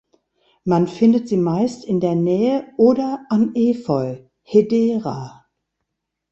[0.63, 5.45] Man findest sie meist in der Nähe oder an Efeu ("Hedera").